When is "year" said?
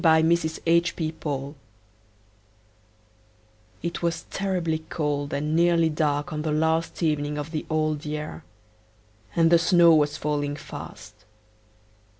8.03-8.43